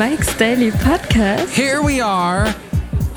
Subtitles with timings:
[0.00, 1.50] Mike's Daily Podcast.
[1.50, 2.54] Here we are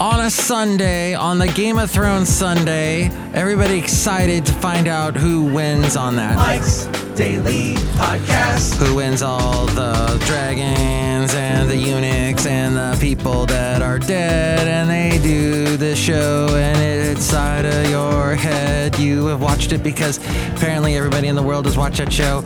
[0.02, 3.06] on a Sunday, on the Game of Thrones Sunday.
[3.34, 6.36] Everybody excited to find out who wins on that.
[6.36, 8.76] Mike's Daily Podcast.
[8.86, 14.90] Who wins all the dragons and the eunuchs and the people that are dead and
[14.90, 19.00] they do the show and it's inside of your head.
[19.00, 20.18] You have watched it because
[20.56, 22.42] apparently everybody in the world has watched that show,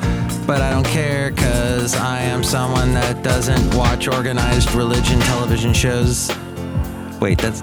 [0.48, 6.32] but I don't care because I am someone that doesn't watch organized religion television shows.
[7.20, 7.62] Wait, that's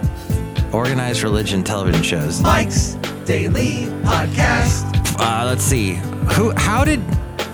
[0.72, 2.42] organized religion television shows.
[2.42, 2.94] Mike's
[3.24, 4.84] Daily Podcast.
[5.18, 5.94] Uh, let's see.
[6.34, 6.52] Who?
[6.56, 7.00] How did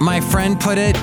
[0.01, 0.97] my friend put it?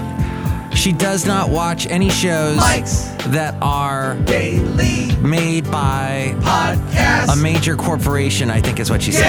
[0.76, 7.34] She does not watch any shows Mike's that are Daily made by Podcast.
[7.34, 8.52] a major corporation.
[8.52, 9.24] I think is what she said.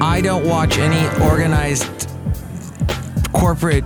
[0.00, 2.08] I don't watch any organized
[3.32, 3.84] corporate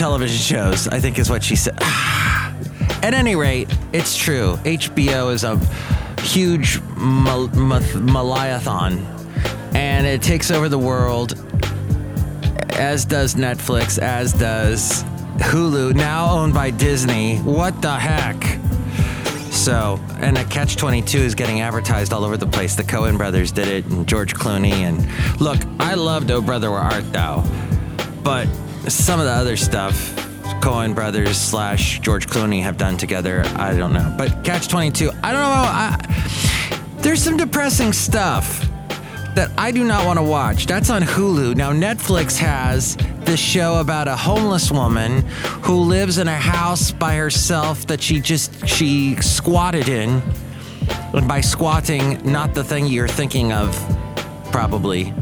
[0.00, 0.88] television shows.
[0.88, 1.74] I think is what she said.
[3.02, 4.56] At any rate, it's true.
[4.64, 5.58] HBO is a
[6.22, 8.32] huge mal- mal-
[9.74, 11.32] and it takes over the world,
[12.72, 15.04] as does Netflix, as does
[15.36, 17.36] Hulu, now owned by Disney.
[17.40, 18.42] What the heck?
[19.52, 22.74] So, and a Catch 22 is getting advertised all over the place.
[22.74, 24.72] The Coen brothers did it, and George Clooney.
[24.72, 25.06] And
[25.42, 27.44] look, I loved Oh Brother Where Art Thou,
[28.22, 28.48] but
[28.88, 30.14] some of the other stuff
[30.60, 34.14] Coen brothers slash George Clooney have done together, I don't know.
[34.16, 35.48] But Catch 22, I don't know.
[35.48, 38.60] I, there's some depressing stuff
[39.34, 40.66] that I do not want to watch.
[40.66, 41.54] That's on Hulu.
[41.54, 45.22] Now, Netflix has this show about a homeless woman
[45.62, 50.22] who lives in a house by herself that she just she squatted in.
[51.12, 53.74] And by squatting, not the thing you're thinking of,
[54.50, 55.14] probably.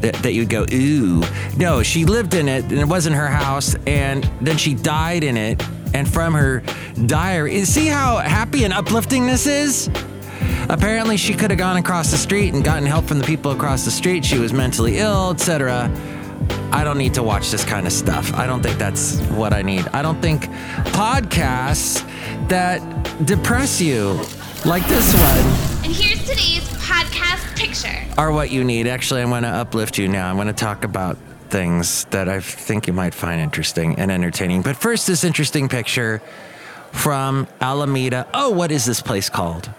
[0.00, 1.22] That, that you'd go, ooh.
[1.56, 3.74] No, she lived in it and it wasn't her house.
[3.86, 5.62] And then she died in it.
[5.94, 6.62] And from her
[7.06, 9.90] diary, see how happy and uplifting this is?
[10.68, 13.84] Apparently, she could have gone across the street and gotten help from the people across
[13.84, 14.24] the street.
[14.24, 15.90] She was mentally ill, etc.
[16.70, 18.34] I don't need to watch this kind of stuff.
[18.34, 19.88] I don't think that's what I need.
[19.88, 20.42] I don't think
[20.92, 22.06] podcasts
[22.48, 22.80] that
[23.26, 24.20] depress you,
[24.66, 26.67] like this one, And here's today's
[27.18, 28.20] podcast picture.
[28.20, 28.86] are what you need.
[28.86, 30.28] Actually, I'm going to uplift you now.
[30.28, 31.16] I'm going to talk about
[31.50, 34.62] things that I think you might find interesting and entertaining.
[34.62, 36.20] But first, this interesting picture
[36.92, 38.26] from Alameda.
[38.34, 39.70] Oh, what is this place called?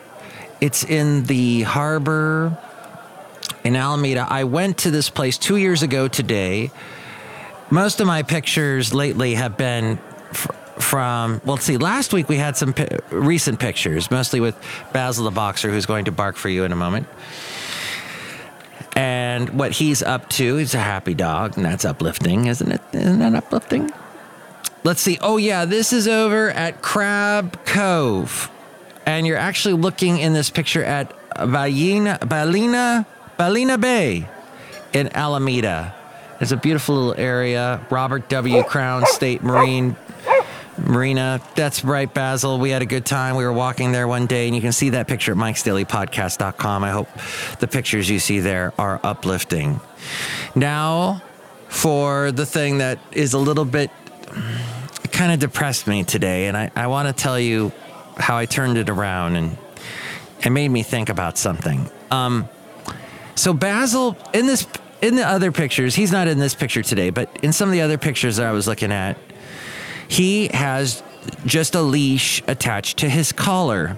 [0.62, 2.58] It's in the harbor
[3.64, 4.26] in Alameda.
[4.30, 6.72] I went to this place two years ago today.
[7.70, 10.00] Most of my pictures lately have been
[10.80, 12.74] from, well, see, last week we had some
[13.12, 14.56] recent pictures, mostly with
[14.94, 17.08] Basil the Boxer, who's going to bark for you in a moment.
[18.96, 22.82] And what he's up to, he's a happy dog, and that's uplifting, isn't it?
[22.92, 23.92] Isn't that uplifting?
[24.84, 25.18] Let's see.
[25.22, 28.50] Oh, yeah, this is over at Crab Cove.
[29.06, 33.06] And you're actually looking in this picture at Ballena, Ballena,
[33.38, 34.28] Ballena Bay
[34.94, 35.96] in Alameda.
[36.42, 37.86] It's a beautiful little area.
[37.90, 38.64] Robert W.
[38.64, 39.96] Crown State Marine
[40.86, 41.42] Marina.
[41.56, 42.60] That's right, Basil.
[42.60, 43.36] We had a good time.
[43.36, 46.84] We were walking there one day, and you can see that picture at mikesdailypodcast.com.
[46.84, 47.10] I hope
[47.60, 49.80] the pictures you see there are uplifting.
[50.56, 51.22] Now,
[51.68, 53.92] for the thing that is a little bit
[55.12, 57.72] kind of depressed me today, and I, I want to tell you
[58.18, 59.58] how I turned it around and
[60.44, 61.90] it made me think about something.
[62.12, 62.50] Um,
[63.36, 64.68] so Basil in this
[65.02, 67.82] in the other pictures, he's not in this picture today, but in some of the
[67.82, 69.18] other pictures that I was looking at,
[70.10, 71.02] he has
[71.46, 73.98] just a leash attached to his collar.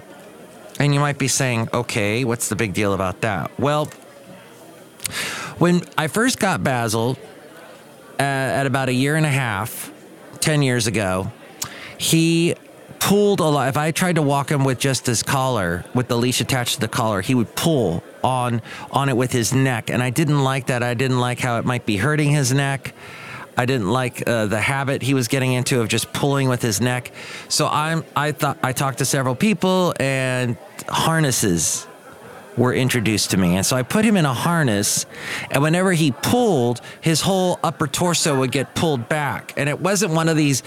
[0.78, 3.50] And you might be saying, okay, what's the big deal about that?
[3.58, 3.86] Well,
[5.58, 7.18] when I first got Basil
[8.18, 9.90] uh, at about a year and a half,
[10.40, 11.32] 10 years ago,
[11.98, 12.54] he
[12.98, 13.68] pulled a lot.
[13.68, 16.80] If I tried to walk him with just his collar, with the leash attached to
[16.80, 20.66] the collar, he would pull on on it with his neck, and I didn't like
[20.66, 20.82] that.
[20.82, 22.94] I didn't like how it might be hurting his neck.
[23.56, 26.80] I didn't like uh, the habit he was getting into of just pulling with his
[26.80, 27.12] neck.
[27.48, 30.56] So I'm I thought I talked to several people, and
[30.88, 31.86] harnesses
[32.56, 33.56] were introduced to me.
[33.56, 35.06] And so I put him in a harness,
[35.50, 39.54] and whenever he pulled, his whole upper torso would get pulled back.
[39.56, 40.62] And it wasn't one of these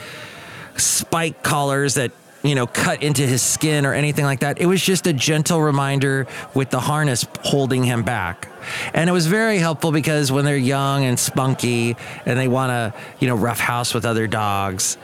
[0.77, 2.11] spike collars that,
[2.43, 4.59] you know, cut into his skin or anything like that.
[4.59, 8.49] It was just a gentle reminder with the harness holding him back.
[8.93, 11.95] And it was very helpful because when they're young and spunky
[12.25, 14.97] and they want to, you know, rough house with other dogs,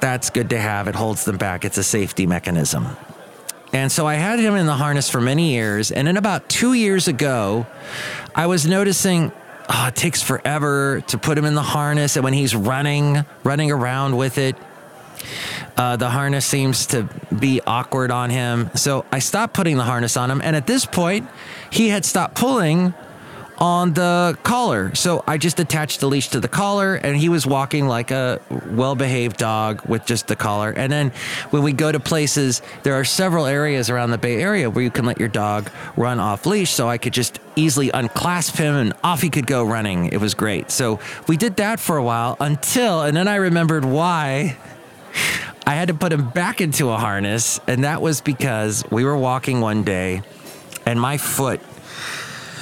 [0.00, 0.88] that's good to have.
[0.88, 1.64] It holds them back.
[1.64, 2.96] It's a safety mechanism.
[3.72, 5.90] And so I had him in the harness for many years.
[5.90, 7.66] And then about two years ago,
[8.34, 9.32] I was noticing
[9.68, 12.16] oh, it takes forever to put him in the harness.
[12.16, 14.56] And when he's running, running around with it,
[15.76, 17.08] Uh, the harness seems to
[17.38, 18.70] be awkward on him.
[18.74, 20.40] So I stopped putting the harness on him.
[20.40, 21.28] And at this point,
[21.70, 22.94] he had stopped pulling
[23.58, 24.94] on the collar.
[24.94, 28.40] So I just attached the leash to the collar and he was walking like a
[28.70, 30.70] well behaved dog with just the collar.
[30.70, 31.10] And then
[31.50, 34.90] when we go to places, there are several areas around the Bay Area where you
[34.90, 36.70] can let your dog run off leash.
[36.70, 40.06] So I could just easily unclasp him and off he could go running.
[40.06, 40.70] It was great.
[40.70, 44.56] So we did that for a while until, and then I remembered why.
[45.66, 49.16] I had to put him back into a harness, and that was because we were
[49.16, 50.22] walking one day
[50.86, 51.60] and my foot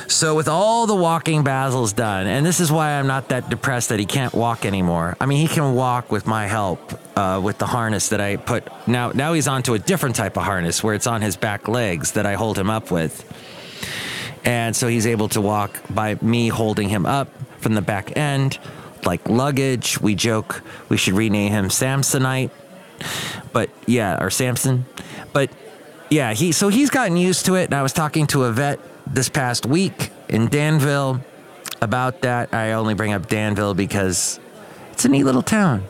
[0.08, 3.88] so with all the walking Basil's done, and this is why I'm not that depressed
[3.88, 5.16] that he can't walk anymore.
[5.20, 8.68] I mean, he can walk with my help uh, with the harness that I put.
[8.86, 12.12] Now, now he's onto a different type of harness where it's on his back legs
[12.12, 13.24] that I hold him up with,
[14.44, 17.28] and so he's able to walk by me holding him up
[17.58, 18.58] from the back end,
[19.04, 20.00] like luggage.
[20.00, 22.50] We joke we should rename him Samsonite,
[23.52, 24.86] but yeah, or Samson,
[25.32, 25.50] but
[26.10, 27.64] yeah, he so he's gotten used to it.
[27.64, 31.20] And I was talking to a vet this past week in Danville
[31.80, 32.52] about that.
[32.54, 34.38] I only bring up Danville because
[34.92, 35.84] it's a neat little town.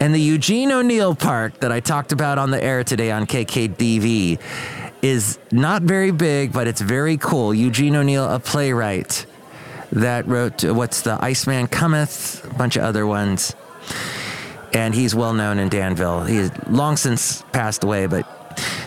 [0.00, 4.40] And the Eugene O'Neill Park that I talked about on the air today on KKDV
[5.02, 7.54] is not very big, but it's very cool.
[7.54, 9.26] Eugene O'Neill, a playwright
[9.92, 13.54] that wrote what's the Iceman Cometh, a bunch of other ones.
[14.74, 16.24] And he's well known in Danville.
[16.24, 18.26] He's long since passed away, but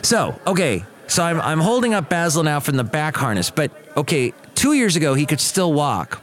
[0.01, 4.34] so, okay, so I'm, I'm holding up Basil now from the back harness, but okay,
[4.56, 6.22] two years ago he could still walk.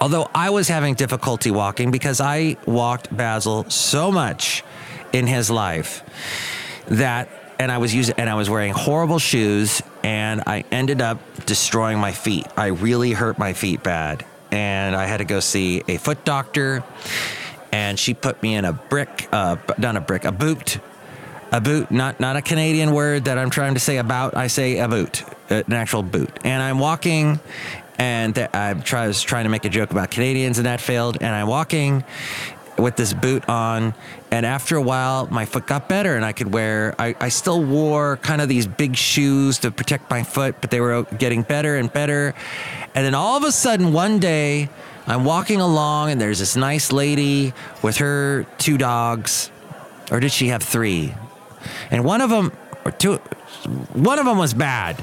[0.00, 4.64] Although I was having difficulty walking because I walked Basil so much
[5.12, 6.02] in his life
[6.86, 11.18] that and I was using and I was wearing horrible shoes and I ended up
[11.46, 12.46] destroying my feet.
[12.56, 16.82] I really hurt my feet bad and I had to go see a foot doctor
[17.72, 20.78] and she put me in a brick uh not a brick, a boot
[21.52, 24.34] a boot, not not a Canadian word that I'm trying to say about.
[24.34, 26.30] I say a boot, an actual boot.
[26.44, 27.38] And I'm walking,
[27.98, 31.18] and I was trying to make a joke about Canadians, and that failed.
[31.20, 32.04] And I'm walking
[32.78, 33.92] with this boot on,
[34.30, 36.94] and after a while, my foot got better, and I could wear.
[36.98, 40.80] I, I still wore kind of these big shoes to protect my foot, but they
[40.80, 42.34] were getting better and better.
[42.94, 44.70] And then all of a sudden, one day.
[45.06, 47.52] I'm walking along and there's this nice lady
[47.82, 49.50] with her two dogs.
[50.10, 51.14] Or did she have three?
[51.90, 52.52] and one of them
[52.84, 53.16] or two
[53.94, 55.02] one of them was bad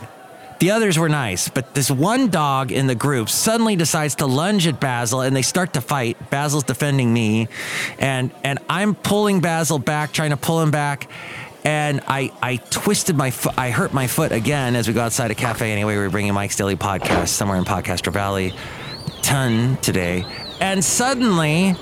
[0.59, 4.67] the others were nice, but this one dog in the group suddenly decides to lunge
[4.67, 6.29] at Basil and they start to fight.
[6.29, 7.47] Basil's defending me
[7.97, 11.09] and and I'm pulling Basil back, trying to pull him back.
[11.63, 13.53] And I, I twisted my foot.
[13.57, 15.71] I hurt my foot again as we go outside a cafe.
[15.71, 18.53] Anyway, we are bringing Mike's Daily Podcast somewhere in Podcaster Valley,
[19.21, 20.25] ton today.
[20.59, 21.75] And suddenly,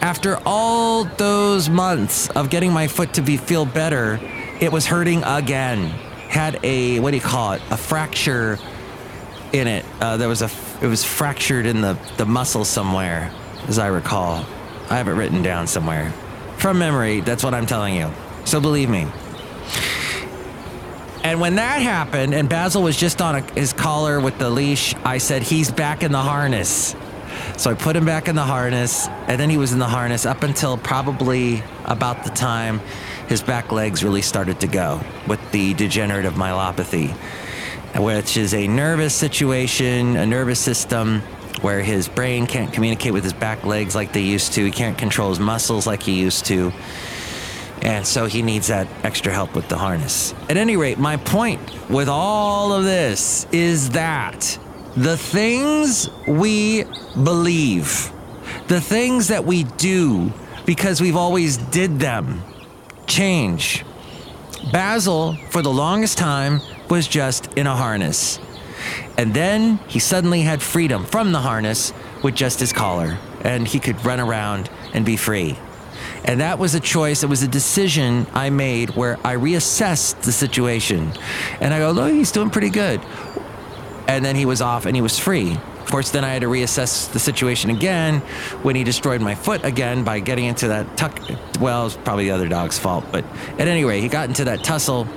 [0.00, 4.18] after all those months of getting my foot to be feel better,
[4.60, 5.86] it was hurting again.
[6.28, 7.62] Had a what do you call it?
[7.70, 8.58] A fracture
[9.52, 9.84] in it.
[10.00, 10.50] Uh, there was a
[10.80, 13.32] it was fractured in the the muscle somewhere,
[13.66, 14.46] as I recall.
[14.88, 16.12] I have it written down somewhere
[16.58, 17.20] from memory.
[17.20, 18.10] That's what I'm telling you.
[18.44, 19.06] So believe me.
[21.22, 24.94] And when that happened, and Basil was just on a, his collar with the leash,
[25.04, 26.96] I said, he's back in the harness.
[27.58, 30.24] So I put him back in the harness, and then he was in the harness
[30.24, 32.80] up until probably about the time
[33.28, 37.10] his back legs really started to go with the degenerative myelopathy,
[37.96, 41.20] which is a nervous situation, a nervous system
[41.60, 44.64] where his brain can't communicate with his back legs like they used to.
[44.64, 46.72] He can't control his muscles like he used to.
[47.82, 50.34] And so he needs that extra help with the harness.
[50.48, 54.58] At any rate, my point with all of this is that
[54.96, 56.84] the things we
[57.22, 58.12] believe,
[58.68, 60.32] the things that we do
[60.66, 62.42] because we've always did them,
[63.06, 63.84] change.
[64.72, 68.38] Basil, for the longest time, was just in a harness.
[69.16, 73.78] And then he suddenly had freedom from the harness with just his collar, and he
[73.78, 75.56] could run around and be free.
[76.24, 80.32] And that was a choice, it was a decision I made where I reassessed the
[80.32, 81.12] situation.
[81.60, 83.00] And I go, look, he's doing pretty good.
[84.06, 85.56] And then he was off and he was free.
[85.80, 88.20] Of course, then I had to reassess the situation again
[88.62, 91.18] when he destroyed my foot again by getting into that tuck.
[91.58, 93.24] Well, it was probably the other dog's fault, but
[93.58, 95.08] at any rate, he got into that tussle,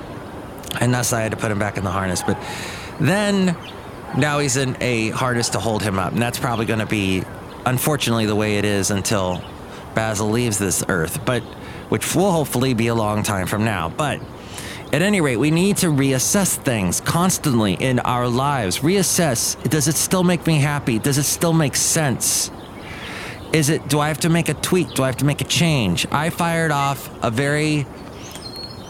[0.79, 2.23] and thus I had to put him back in the harness.
[2.23, 2.43] But
[2.99, 3.55] then
[4.17, 7.23] now he's in a harness to hold him up, and that's probably going to be,
[7.67, 9.43] unfortunately, the way it is until
[9.95, 11.41] Basil leaves this earth, but
[11.89, 13.89] which will hopefully be a long time from now.
[13.89, 14.21] But
[14.91, 18.79] at any rate, we need to reassess things constantly in our lives.
[18.79, 20.99] Reassess does it still make me happy?
[20.99, 22.51] Does it still make sense?
[23.53, 24.93] Is it, do I have to make a tweak?
[24.93, 26.07] Do I have to make a change?
[26.11, 27.85] I fired off a very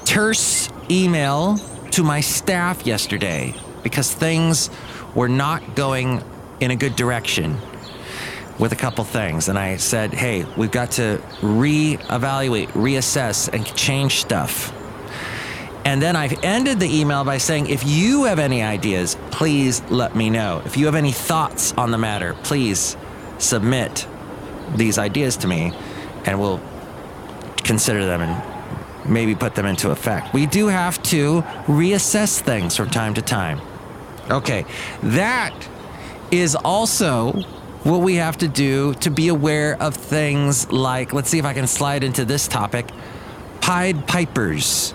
[0.05, 1.57] terse email
[1.91, 4.69] to my staff yesterday because things
[5.15, 6.23] were not going
[6.59, 7.57] in a good direction
[8.59, 9.49] with a couple things.
[9.49, 14.73] And I said, hey, we've got to reevaluate, reassess, and change stuff.
[15.85, 20.15] And then I ended the email by saying, if you have any ideas, please let
[20.15, 20.61] me know.
[20.65, 22.95] If you have any thoughts on the matter, please
[23.37, 24.07] submit
[24.75, 25.73] these ideas to me
[26.25, 26.61] and we'll
[27.57, 30.33] consider them and maybe put them into effect.
[30.33, 33.59] We do have to reassess things from time to time.
[34.29, 34.65] Okay,
[35.01, 35.53] that
[36.31, 37.43] is also
[37.83, 41.53] what we have to do to be aware of things like, let's see if I
[41.53, 42.89] can slide into this topic
[43.61, 44.93] Pied Pipers.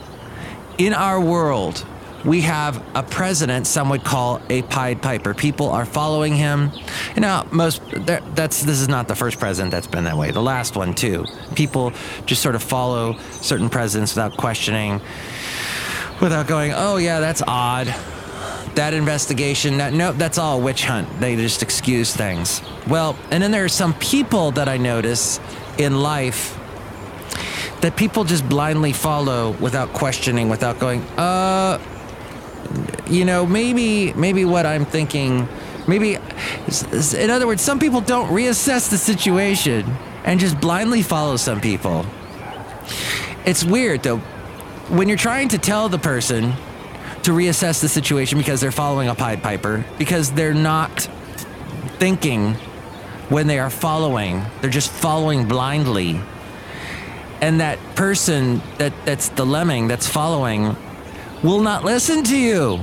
[0.79, 1.85] In our world,
[2.25, 5.35] we have a president some would call a Pied Piper.
[5.35, 6.71] People are following him.
[7.15, 10.31] You know, most that's this is not the first president that's been that way.
[10.31, 11.25] The last one too.
[11.55, 11.93] People
[12.27, 15.01] just sort of follow certain presidents without questioning,
[16.21, 17.95] without going, "Oh yeah, that's odd."
[18.79, 21.09] That investigation, that no, that's all witch hunt.
[21.19, 22.63] They just excuse things.
[22.87, 25.41] Well, and then there are some people that I notice
[25.79, 26.57] in life
[27.81, 31.81] that people just blindly follow without questioning, without going, uh,
[33.11, 35.49] you know, maybe, maybe what I'm thinking,
[35.89, 39.93] maybe, in other words, some people don't reassess the situation
[40.23, 42.07] and just blindly follow some people.
[43.45, 44.19] It's weird though.
[44.89, 46.55] When you're trying to tell the person
[47.25, 51.09] to reassess the situation because they're following a Pied Piper, because they're not
[51.99, 52.55] thinking
[53.29, 56.21] when they are following, they're just following blindly.
[57.41, 60.77] And that person that that's the lemming that's following
[61.43, 62.81] will not listen to you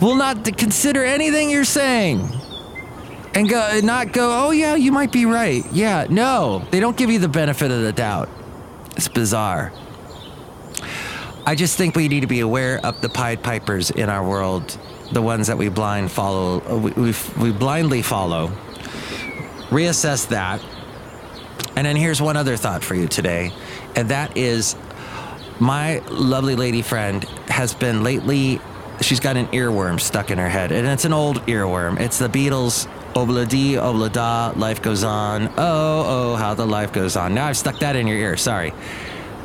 [0.00, 2.28] will not consider anything you're saying
[3.34, 5.64] and go not go oh yeah you might be right.
[5.72, 8.28] Yeah no they don't give you the benefit of the doubt.
[8.96, 9.72] It's bizarre
[11.46, 14.78] i just think we need to be aware of the pied pipers in our world
[15.12, 18.48] the ones that we blind follow uh, we, we, we blindly follow
[19.70, 20.60] reassess that
[21.76, 23.52] and then here's one other thought for you today,
[23.96, 24.76] and that is
[25.58, 28.60] my lovely lady friend has been lately,
[29.00, 31.98] she's got an earworm stuck in her head, and it's an old earworm.
[31.98, 32.88] It's the Beatles.
[33.14, 35.48] Obladi, oblada, life goes on.
[35.48, 37.34] Oh, oh, how the life goes on.
[37.34, 38.38] Now I've stuck that in your ear.
[38.38, 38.72] Sorry,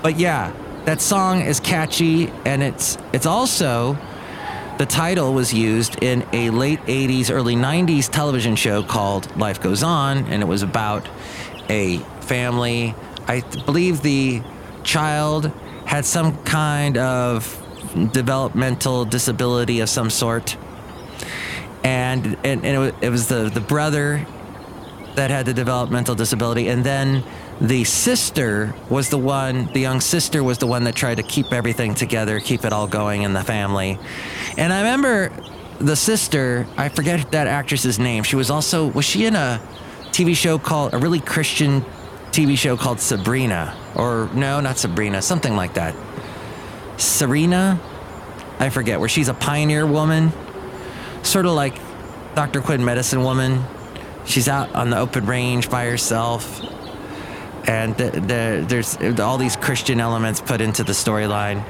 [0.02, 0.54] but yeah,
[0.88, 3.98] that song is catchy, and it's it's also
[4.78, 9.84] the title was used in a late 80s, early 90s television show called Life Goes
[9.84, 11.06] On, and it was about
[11.68, 12.96] a family.
[13.28, 14.42] I believe the
[14.84, 15.52] child
[15.86, 17.62] had some kind of
[18.14, 20.56] developmental disability of some sort.
[21.84, 24.26] And, and, and it, was, it was the, the brother
[25.16, 26.70] that had the developmental disability.
[26.70, 27.26] And then
[27.60, 31.52] the sister was the one, the young sister was the one that tried to keep
[31.52, 33.98] everything together, keep it all going in the family.
[34.58, 35.32] And I remember
[35.80, 38.24] the sister, I forget that actress's name.
[38.24, 39.62] She was also, was she in a
[40.12, 41.84] TV show called, a really Christian
[42.32, 45.96] TV show called Sabrina, or no, not Sabrina, something like that.
[46.98, 47.80] Serena,
[48.60, 50.32] I forget, where she's a pioneer woman,
[51.24, 51.80] sort of like
[52.36, 52.62] Dr.
[52.62, 53.64] Quinn, medicine woman.
[54.26, 56.62] She's out on the open range by herself,
[57.68, 61.64] and the, the, there's all these Christian elements put into the storyline.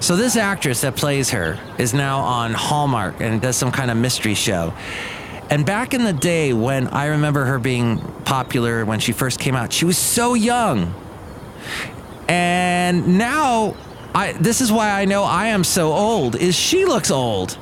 [0.00, 3.96] So this actress that plays her is now on Hallmark and does some kind of
[3.96, 4.74] mystery show.
[5.48, 9.54] And back in the day when I remember her being popular when she first came
[9.54, 10.94] out, she was so young.
[12.28, 13.76] And now
[14.14, 17.56] I this is why I know I am so old is she looks old.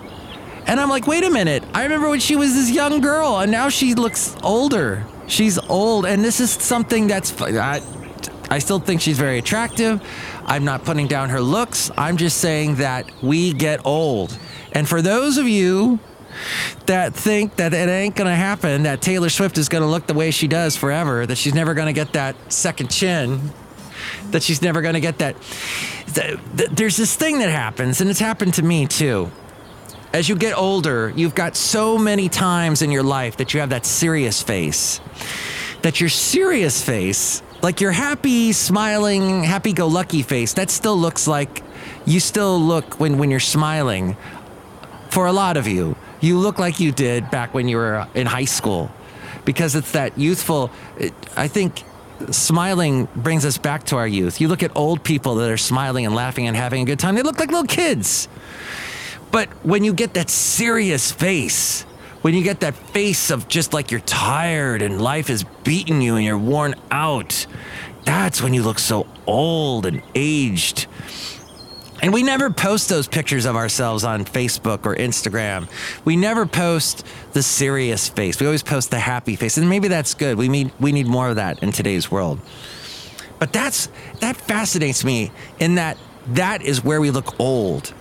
[0.66, 1.62] And I'm like, "Wait a minute.
[1.74, 5.04] I remember when she was this young girl and now she looks older.
[5.26, 7.80] She's old and this is something that's I,
[8.50, 10.02] I still think she's very attractive.
[10.44, 11.90] I'm not putting down her looks.
[11.96, 14.38] I'm just saying that we get old.
[14.72, 15.98] And for those of you
[16.86, 20.06] that think that it ain't going to happen, that Taylor Swift is going to look
[20.06, 23.52] the way she does forever, that she's never going to get that second chin,
[24.30, 25.36] that she's never going to get that.
[26.72, 29.30] There's this thing that happens, and it's happened to me too.
[30.14, 33.70] As you get older, you've got so many times in your life that you have
[33.70, 35.00] that serious face.
[35.82, 41.26] That your serious face, like your happy, smiling, happy go lucky face, that still looks
[41.26, 41.62] like
[42.06, 44.16] you still look when, when you're smiling
[45.10, 48.26] for a lot of you you look like you did back when you were in
[48.26, 48.90] high school
[49.44, 50.70] because it's that youthful.
[50.98, 51.84] It, I think
[52.30, 54.40] smiling brings us back to our youth.
[54.40, 57.14] You look at old people that are smiling and laughing and having a good time,
[57.14, 58.26] they look like little kids.
[59.34, 61.82] But when you get that serious face,
[62.22, 66.14] when you get that face of just like you're tired and life is beating you
[66.14, 67.44] and you're worn out,
[68.04, 70.86] that's when you look so old and aged.
[72.00, 75.68] And we never post those pictures of ourselves on Facebook or Instagram.
[76.04, 78.38] We never post the serious face.
[78.38, 79.56] We always post the happy face.
[79.56, 80.38] And maybe that's good.
[80.38, 82.38] We need we need more of that in today's world.
[83.40, 83.88] But that's
[84.20, 85.98] that fascinates me in that
[86.28, 87.92] that is where we look old.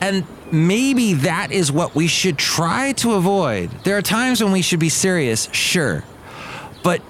[0.00, 3.70] And maybe that is what we should try to avoid.
[3.84, 6.04] There are times when we should be serious, sure.
[6.82, 7.02] But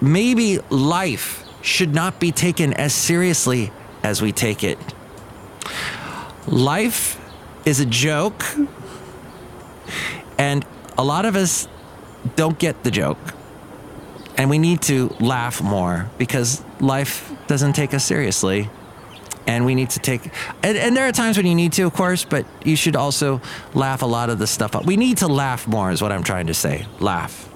[0.00, 3.70] maybe life should not be taken as seriously
[4.02, 4.78] as we take it.
[6.46, 7.20] Life
[7.64, 8.44] is a joke,
[10.38, 10.64] and
[10.96, 11.68] a lot of us
[12.36, 13.18] don't get the joke.
[14.36, 18.70] And we need to laugh more because life doesn't take us seriously.
[19.46, 20.30] And we need to take,
[20.62, 23.40] and, and there are times when you need to, of course, but you should also
[23.74, 24.86] laugh a lot of the stuff up.
[24.86, 26.86] We need to laugh more, is what I'm trying to say.
[27.00, 27.48] Laugh.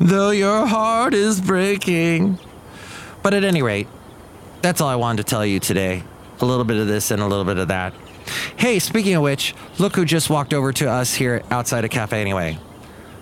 [0.00, 2.38] Though your heart is breaking.
[3.22, 3.88] But at any rate,
[4.62, 6.04] that's all I wanted to tell you today.
[6.40, 7.92] A little bit of this and a little bit of that.
[8.56, 12.20] Hey, speaking of which, look who just walked over to us here outside a cafe
[12.20, 12.58] anyway.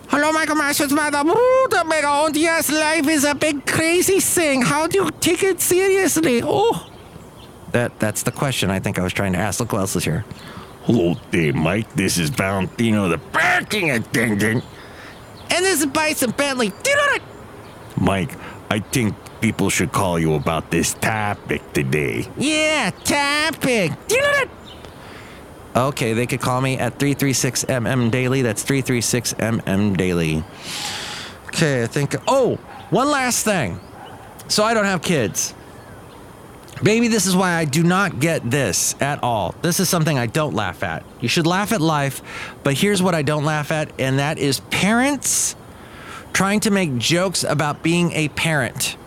[0.09, 4.63] Hello, Michael the big old yes, life is a big crazy thing.
[4.63, 6.41] How do you take it seriously?
[6.45, 6.91] Oh,
[7.73, 9.61] that that's the question I think I was trying to ask.
[9.61, 10.25] Look who else is here.
[10.85, 11.93] Hello there, Mike.
[11.95, 14.65] This is Valentino, the parking attendant.
[15.51, 16.69] And this is Bison Bentley.
[16.69, 17.23] Do you know that?
[18.01, 18.37] Mike,
[18.71, 22.29] I think people should call you about this topic today.
[22.37, 23.93] Yeah, topic.
[24.09, 24.49] Do you know that?
[25.77, 28.43] Okay, they could call me at 336MM Daily.
[28.43, 30.45] That's 336MM Daily.
[31.49, 32.15] Okay, I think.
[32.27, 32.57] Oh,
[32.91, 33.79] one last thing.
[34.49, 35.53] So I don't have kids.
[36.83, 39.55] Baby, this is why I do not get this at all.
[39.63, 41.05] This is something I don't laugh at.
[41.21, 42.23] You should laugh at life,
[42.63, 45.57] but here's what I don't laugh at, and that is parents
[46.35, 48.99] trying to make jokes about being a parent.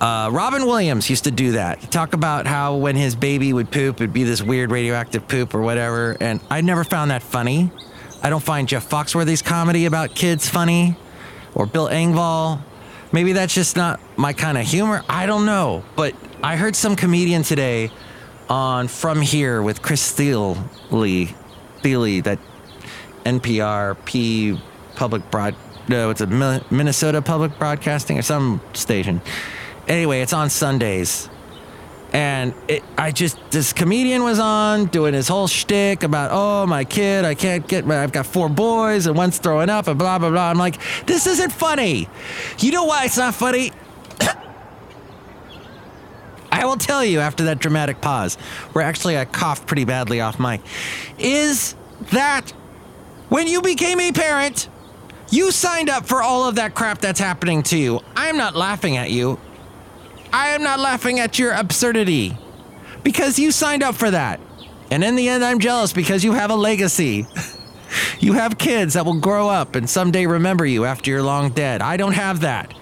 [0.00, 1.90] Uh, Robin Williams used to do that.
[1.90, 5.60] Talk about how when his baby would poop, it'd be this weird radioactive poop or
[5.60, 6.16] whatever.
[6.20, 7.70] And I never found that funny.
[8.22, 10.96] I don't find Jeff Foxworthy's comedy about kids funny,
[11.54, 12.60] or Bill Engvall.
[13.12, 15.02] Maybe that's just not my kind of humor.
[15.08, 15.84] I don't know.
[15.96, 17.90] But I heard some comedian today
[18.48, 20.54] on From Here with Chris Steele
[20.90, 22.38] Thile, that
[23.24, 24.60] NPR P
[24.96, 25.54] public broad.
[25.88, 26.26] No, it's a
[26.70, 29.20] Minnesota Public Broadcasting or some station.
[29.88, 31.28] Anyway, it's on Sundays.
[32.12, 36.84] And it, I just, this comedian was on doing his whole shtick about, oh, my
[36.84, 40.30] kid, I can't get, I've got four boys and one's throwing up and blah, blah,
[40.30, 40.50] blah.
[40.50, 42.08] I'm like, this isn't funny.
[42.58, 43.72] You know why it's not funny?
[46.52, 48.34] I will tell you after that dramatic pause,
[48.72, 50.62] where actually I coughed pretty badly off mic,
[51.18, 51.76] is
[52.10, 52.50] that
[53.28, 54.68] when you became a parent,
[55.30, 58.00] you signed up for all of that crap that's happening to you.
[58.16, 59.38] I'm not laughing at you.
[60.32, 62.36] I am not laughing at your absurdity
[63.02, 64.40] because you signed up for that.
[64.90, 67.26] And in the end, I'm jealous because you have a legacy.
[68.20, 71.82] you have kids that will grow up and someday remember you after you're long dead.
[71.82, 72.74] I don't have that.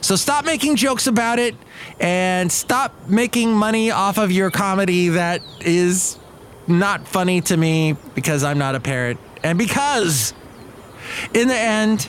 [0.00, 1.54] So stop making jokes about it
[2.00, 6.18] and stop making money off of your comedy that is
[6.66, 10.34] not funny to me because I'm not a parent and because
[11.34, 12.08] in the end,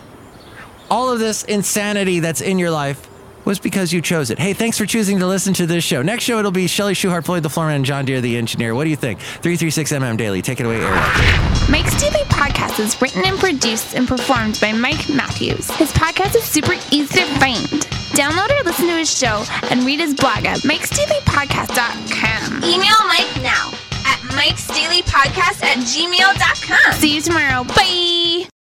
[0.90, 3.08] all of this insanity that's in your life
[3.46, 4.40] was because you chose it.
[4.40, 6.02] Hey, thanks for choosing to listen to this show.
[6.02, 8.74] Next show, it'll be Shelly Schuhart, Floyd the Floorman, and John Deere the Engineer.
[8.76, 9.20] What do you think?
[9.20, 10.42] 336MM Daily.
[10.42, 11.70] Take it away, Eric.
[11.70, 15.70] Mike's Daily Podcast is written and produced and performed by Mike Matthews.
[15.72, 17.66] His podcast is super easy to find.
[18.14, 22.64] Download or listen to his show and read his blog at mikesdailypodcast.com.
[22.64, 23.72] Email Mike now
[24.06, 26.94] at mikesdailypodcast at gmail.com.
[26.94, 27.64] See you tomorrow.
[27.64, 28.48] Bye.